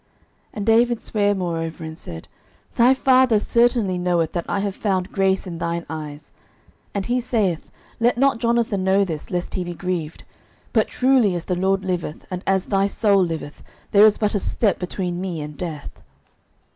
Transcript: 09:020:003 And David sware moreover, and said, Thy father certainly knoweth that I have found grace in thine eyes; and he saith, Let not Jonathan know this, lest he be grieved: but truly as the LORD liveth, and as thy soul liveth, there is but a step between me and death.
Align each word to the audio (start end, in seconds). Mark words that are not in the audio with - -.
09:020:003 0.01 0.09
And 0.53 0.65
David 0.65 1.03
sware 1.03 1.35
moreover, 1.35 1.83
and 1.83 1.95
said, 1.95 2.27
Thy 2.75 2.95
father 2.95 3.37
certainly 3.37 3.99
knoweth 3.99 4.31
that 4.31 4.47
I 4.49 4.61
have 4.61 4.75
found 4.75 5.11
grace 5.11 5.45
in 5.45 5.59
thine 5.59 5.85
eyes; 5.91 6.31
and 6.95 7.05
he 7.05 7.21
saith, 7.21 7.69
Let 7.99 8.17
not 8.17 8.39
Jonathan 8.39 8.83
know 8.83 9.05
this, 9.05 9.29
lest 9.29 9.53
he 9.53 9.63
be 9.63 9.75
grieved: 9.75 10.23
but 10.73 10.87
truly 10.87 11.35
as 11.35 11.45
the 11.45 11.55
LORD 11.55 11.85
liveth, 11.85 12.25
and 12.31 12.41
as 12.47 12.65
thy 12.65 12.87
soul 12.87 13.23
liveth, 13.23 13.61
there 13.91 14.07
is 14.07 14.17
but 14.17 14.33
a 14.33 14.39
step 14.39 14.79
between 14.79 15.21
me 15.21 15.39
and 15.39 15.55
death. 15.55 15.91